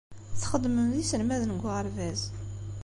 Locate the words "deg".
1.55-1.63